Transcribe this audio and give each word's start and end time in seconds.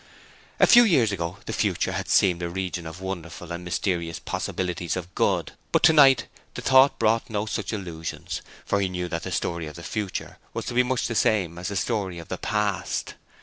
A 0.59 0.65
few 0.65 0.83
years 0.83 1.11
ago 1.11 1.37
the 1.45 1.53
future 1.53 1.91
had 1.91 2.07
seemed 2.09 2.41
a 2.41 2.49
region 2.49 2.87
of 2.87 3.01
wonderful 3.01 3.51
and 3.51 3.63
mysterious 3.63 4.17
possibilities 4.17 4.95
of 4.95 5.13
good, 5.13 5.51
but 5.71 5.83
tonight 5.83 6.25
the 6.55 6.61
thought 6.63 6.97
brought 6.97 7.29
no 7.29 7.45
such 7.45 7.71
illusions, 7.71 8.41
for 8.65 8.81
he 8.81 8.89
knew 8.89 9.07
that 9.09 9.21
the 9.21 9.31
story 9.31 9.67
of 9.67 9.75
the 9.75 9.83
future 9.83 10.39
was 10.55 10.65
to 10.65 10.73
be 10.73 10.81
much 10.81 11.05
the 11.07 11.13
same 11.13 11.59
as 11.59 11.67
the 11.67 11.75
story 11.75 12.17
of 12.17 12.29
the 12.29 12.39
past. 12.39 13.13